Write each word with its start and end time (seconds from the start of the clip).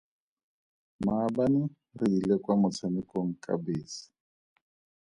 Maabane 1.05 1.61
re 1.99 2.07
ile 2.19 2.35
kwa 2.43 2.53
motshamekong 2.61 3.31
ka 3.43 3.53
bese. 3.63 4.03